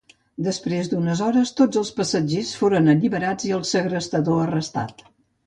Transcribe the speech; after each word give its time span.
Després 0.45 0.87
d'unes 0.93 1.21
hores, 1.25 1.51
tots 1.59 1.81
els 1.81 1.91
passatgers 1.99 2.55
foren 2.63 2.91
alliberats 2.95 3.49
i 3.51 3.53
el 3.61 3.63
segrestador 3.75 4.43
arrestat. 4.49 5.07